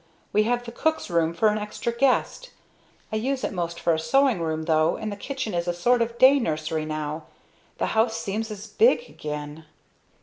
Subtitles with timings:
[0.33, 2.49] We have the cook's room for an extra guest;
[3.13, 6.01] I use it most for a sewing room, though and the kitchen is a sort
[6.01, 7.25] of day nursery now.
[7.77, 9.65] The house seems as big again!"